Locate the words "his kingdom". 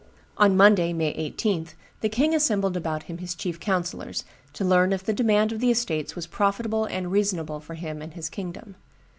8.15-8.77